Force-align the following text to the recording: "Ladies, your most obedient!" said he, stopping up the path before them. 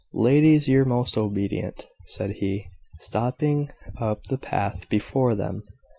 "Ladies, 0.15 0.67
your 0.67 0.83
most 0.83 1.15
obedient!" 1.15 1.85
said 2.07 2.31
he, 2.37 2.65
stopping 2.97 3.69
up 3.99 4.23
the 4.29 4.37
path 4.39 4.89
before 4.89 5.35
them. 5.35 5.61